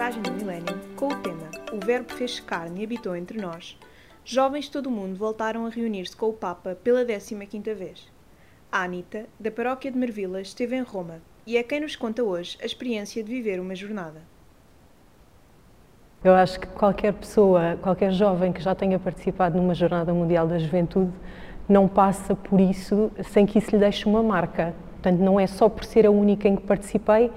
[0.00, 3.78] mensagem do milénio, com o tema O Verbo fez carne e habitou entre nós,
[4.24, 8.10] jovens de todo o mundo voltaram a reunir-se com o Papa pela 15ª vez.
[8.72, 12.56] A Anita, da paróquia de Marvila, esteve em Roma e é quem nos conta hoje
[12.62, 14.22] a experiência de viver uma jornada.
[16.24, 20.58] Eu acho que qualquer pessoa, qualquer jovem que já tenha participado numa Jornada Mundial da
[20.58, 21.12] Juventude
[21.68, 24.74] não passa por isso sem que isso lhe deixe uma marca.
[24.92, 27.30] Portanto, não é só por ser a única em que participei,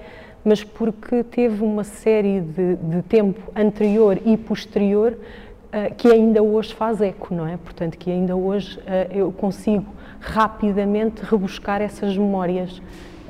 [0.44, 6.74] mas porque teve uma série de, de tempo anterior e posterior uh, que ainda hoje
[6.74, 7.56] faz eco, não é?
[7.56, 9.86] Portanto, que ainda hoje uh, eu consigo
[10.20, 12.82] rapidamente rebuscar essas memórias.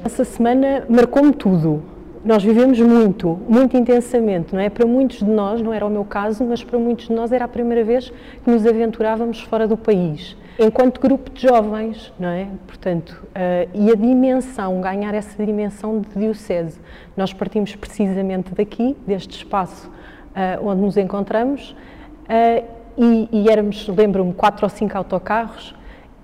[0.04, 1.82] Essa semana marcou-me tudo.
[2.24, 4.70] Nós vivemos muito, muito intensamente, não é?
[4.70, 7.44] Para muitos de nós, não era o meu caso, mas para muitos de nós era
[7.44, 8.10] a primeira vez
[8.42, 12.48] que nos aventurávamos fora do país enquanto grupo de jovens, não é?
[12.66, 16.78] Portanto, uh, e a dimensão, ganhar essa dimensão de diocese.
[17.16, 24.32] Nós partimos precisamente daqui, deste espaço uh, onde nos encontramos, uh, e, e, éramos, lembro-me,
[24.32, 25.74] quatro ou cinco autocarros,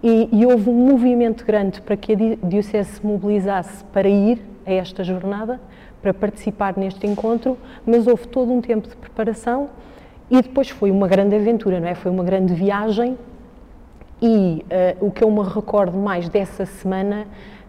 [0.03, 4.73] e, e, houve um movimento grande para que a diocese se mobilizasse para ir a
[4.73, 5.61] esta jornada,
[6.01, 9.69] para participar neste encontro, mas houve todo um tempo de preparação
[10.31, 11.95] e depois foi uma grande aventura, não é?
[11.95, 13.19] Foi uma grande viagem
[14.21, 14.65] e
[15.01, 17.27] uh, o que eu me recordo mais dessa semana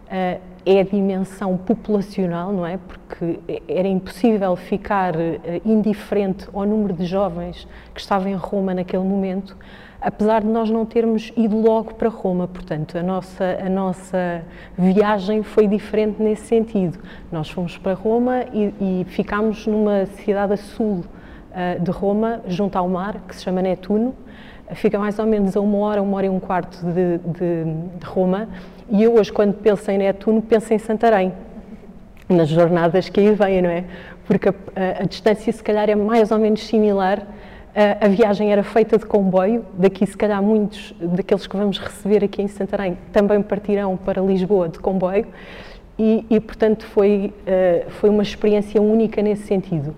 [0.08, 2.78] uh, é a dimensão populacional, não é?
[2.78, 5.20] Porque era impossível ficar uh,
[5.64, 9.56] indiferente ao número de jovens que estavam em Roma naquele momento,
[10.02, 12.50] apesar de nós não termos ido logo para Roma.
[12.50, 14.44] Portanto, a nossa, a nossa
[14.78, 17.00] viagem foi diferente nesse sentido.
[17.32, 21.06] Nós fomos para Roma e, e ficámos numa cidade a sul
[21.82, 24.16] de Roma, junto ao mar, que se chama Netuno
[24.76, 27.64] fica mais ou menos a uma hora, uma hora e um quarto de, de,
[28.00, 28.48] de Roma,
[28.90, 31.34] e eu hoje, quando penso em Netuno, penso em Santarém,
[32.28, 33.86] nas jornadas que aí vêm, não é?
[34.26, 37.26] Porque a, a, a distância, se calhar, é mais ou menos similar.
[37.74, 42.24] A, a, viagem era feita de comboio, daqui, se calhar, muitos daqueles que vamos receber
[42.24, 45.28] aqui em Santarém também partirão para Lisboa de comboio,
[45.98, 49.96] e, e portanto, foi, uh, foi uma experiência única nesse sentido.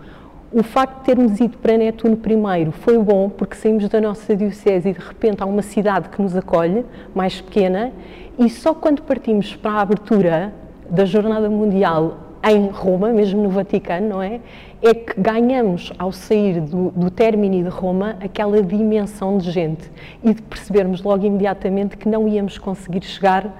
[0.55, 4.89] O facto de termos ido para Netuno primeiro foi bom, porque saímos da nossa diocese
[4.89, 7.91] e de repente há uma cidade que nos acolhe, mais pequena,
[8.37, 10.53] e só quando partimos para a abertura
[10.87, 14.41] da Jornada Mundial em Roma, mesmo no Vaticano, não é?
[14.79, 19.89] É que ganhamos, ao sair do, do término de Roma, aquela dimensão de gente
[20.23, 23.51] e de percebermos logo imediatamente que não íamos conseguir chegar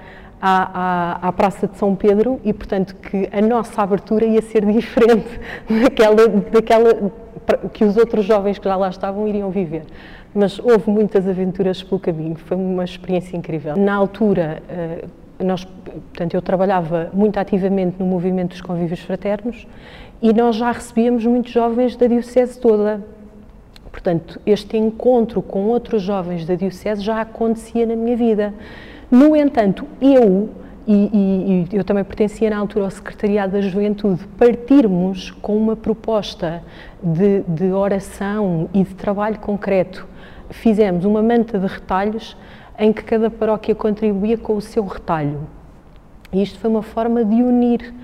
[0.46, 4.62] à, à, à, Praça de São Pedro e, portanto, que a nossa abertura ia ser
[4.70, 5.40] diferente
[5.82, 7.10] daquela, daquela
[7.72, 9.84] que os outros jovens que já lá estavam iriam viver.
[10.34, 13.74] Mas houve muitas aventuras pelo caminho, foi uma experiência incrível.
[13.74, 15.04] Na altura, eh,
[15.38, 19.66] nós, portanto, eu trabalhava muito ativamente no movimento dos convívios fraternos
[20.20, 23.02] e nós já recebíamos muitos jovens da Diocese toda.
[23.90, 28.52] Portanto, este encontro com outros jovens da Diocese já acontecia na minha vida.
[29.10, 30.50] No entanto, eu,
[30.86, 36.62] e, e, eu também pertencia na altura ao Secretariado da Juventude, partirmos com uma proposta
[37.02, 40.06] de, de oração e de trabalho concreto.
[40.50, 42.36] Fizemos uma manta de retalhos
[42.78, 45.40] em que cada paróquia contribuía com o seu retalho.
[46.34, 47.94] E isto foi uma forma de unir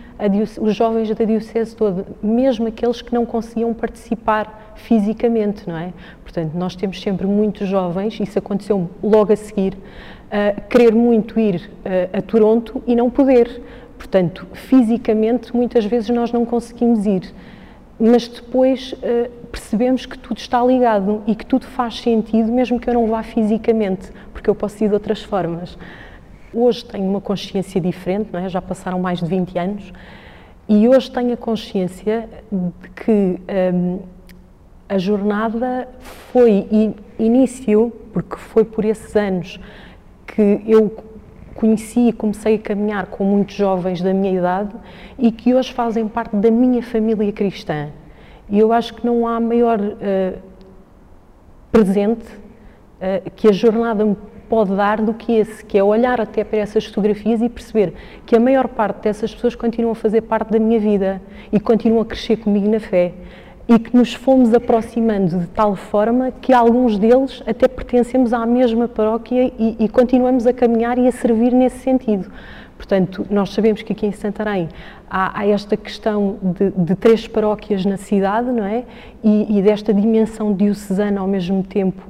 [0.61, 5.93] os jovens da Diocese toda, mesmo aqueles que não conseguiam participar fisicamente, não é?
[6.23, 11.71] Portanto, nós temos sempre muitos jovens, isso aconteceu logo a seguir, uh, querer muito ir
[12.13, 13.63] a Toronto e não poder.
[13.99, 17.35] Portanto, fisicamente, muitas vezes nós não conseguimos ir,
[17.99, 22.89] mas depois uh, percebemos que tudo está ligado e que tudo faz sentido, mesmo que
[22.89, 25.77] eu não vá fisicamente, porque eu posso ir de outras formas.
[26.53, 28.49] Hoje tenho uma consciência diferente, não é?
[28.49, 29.93] já passaram mais de 20 anos,
[30.69, 33.41] e hoje tenho a consciência de que
[33.72, 34.00] um,
[34.89, 35.89] a jornada
[36.33, 39.60] foi início, porque foi por esses anos
[40.27, 40.97] que eu
[41.55, 44.75] conheci e comecei a caminhar com muitos jovens da minha idade
[45.19, 47.89] e que hoje fazem parte da minha família cristã.
[48.48, 50.39] E eu acho que não há maior uh,
[51.71, 54.04] presente uh, que a jornada
[54.51, 57.95] pode dar do que esse, que é olhar até para essas fotografias e perceber
[58.27, 62.03] que a maior parte dessas pessoas continuam a fazer parte da minha vida e continuam
[62.03, 63.13] a crescer comigo na fé
[63.69, 68.89] e que nos fomos aproximando de tal forma que alguns deles até pertencemos à mesma
[68.89, 72.29] paróquia e, e continuamos a caminhar e a servir nesse sentido.
[72.77, 74.69] Portanto, nós sabemos que aqui em Santarém
[75.09, 78.85] há, há esta questão de, de, três paróquias na cidade, não é?
[79.23, 82.03] E, e, desta dimensão diocesana ao mesmo tempo,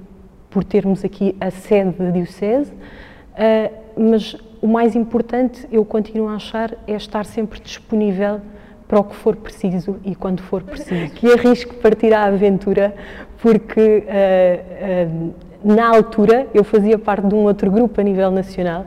[0.50, 6.34] por termos aqui a sede da diocese, uh, mas o mais importante, eu continuo a
[6.34, 8.40] achar, é estar sempre disponível
[8.86, 11.12] para o que for preciso e quando for preciso.
[11.14, 12.94] Que arrisco partir à aventura,
[13.40, 18.86] porque uh, uh, na altura eu fazia parte de um outro grupo a nível nacional,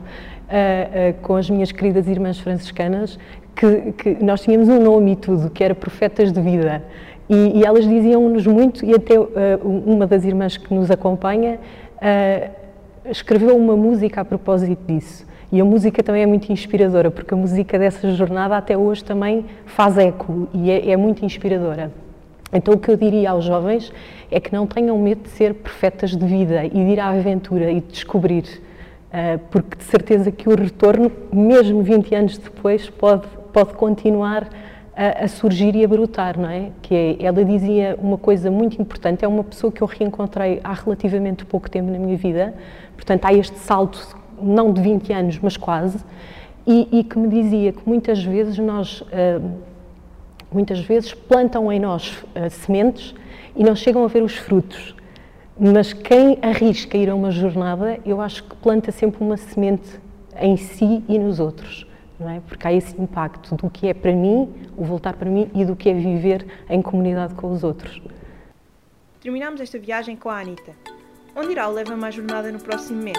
[1.22, 3.18] com as minhas queridas irmãs franciscanas,
[3.56, 6.84] que, que, nós tínhamos um nome e tudo, que era Profetas de Vida.
[7.28, 9.14] E, e elas diziam-nos muito, e até
[9.64, 11.58] uma das irmãs que nos acompanha
[13.10, 15.26] escreveu uma música a propósito disso.
[15.52, 19.44] E a música também é muito inspiradora, porque a música dessa jornada até hoje também
[19.66, 21.92] faz eco e é, é muito inspiradora.
[22.52, 23.92] Então, o que eu diria aos jovens
[24.30, 27.70] é que não tenham medo de ser profetas de vida e de ir à aventura
[27.70, 33.26] e de descobrir, uh, porque de certeza que o retorno, mesmo 20 anos depois, pode,
[33.52, 34.48] pode continuar
[34.96, 36.70] a, a, surgir e a brotar, não é?
[36.80, 40.72] Que é, ela dizia uma coisa muito importante, é uma pessoa que eu reencontrei há
[40.72, 42.54] relativamente pouco tempo na minha vida,
[42.94, 45.98] portanto há este salto, não de 20 anos, mas quase,
[46.66, 49.42] e, e que me dizia que muitas vezes nós, uh,
[50.52, 53.14] muitas vezes plantam em nós uh, sementes
[53.56, 54.94] e não chegam a ver os frutos,
[55.58, 60.00] mas quem arrisca ir a uma jornada, eu acho que planta sempre uma semente
[60.40, 61.86] em si e nos outros
[62.24, 62.40] não é?
[62.40, 65.76] Porque há esse impacto do que é para mim, o voltar para mim e do
[65.76, 68.00] que é viver em comunidade com os outros.
[69.20, 70.72] Terminamos esta viagem com a Anita.
[71.36, 73.18] Onde irá o Leva Mais Jornada no próximo mês?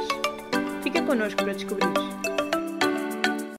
[0.81, 2.34] Fica connosco para descobrir.